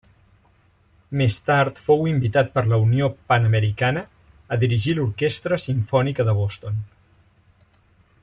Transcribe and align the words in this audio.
Més 1.19 1.35
tard 1.49 1.81
fou 1.89 1.99
invitat 2.11 2.49
per 2.55 2.63
la 2.71 2.79
Unió 2.85 3.09
Pan-Americana 3.33 4.03
a 4.57 4.61
dirigir 4.65 4.97
l'Orquestra 5.01 5.61
Simfònica 5.67 6.29
de 6.31 6.37
Boston. 6.41 6.83